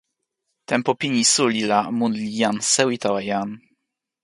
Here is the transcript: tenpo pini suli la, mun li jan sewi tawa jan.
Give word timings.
tenpo 0.69 0.91
pini 0.99 1.21
suli 1.33 1.61
la, 1.71 1.79
mun 1.97 2.11
li 2.21 2.27
jan 2.41 2.57
sewi 2.73 2.95
tawa 3.03 3.21
jan. 3.29 3.49